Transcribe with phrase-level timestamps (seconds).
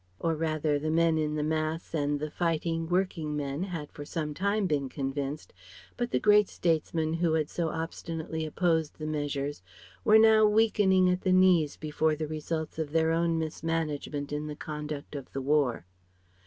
[0.19, 4.33] Or rather, the men in the mass and the fighting, working men had for some
[4.33, 5.53] time been convinced,
[5.95, 9.61] but the great statesmen who had so obstinately opposed the measures
[10.03, 14.55] were now weakening at the knees before the results of their own mismanagement in the
[14.55, 15.85] conduct of the War.